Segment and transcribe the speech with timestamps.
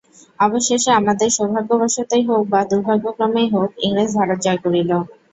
[0.39, 4.91] অবশেষে আমাদের সৌভাগ্যবশতই হউক বা দুর্ভাগ্যক্রমেই হউক, ইংরেজ ভারত জয় করিল।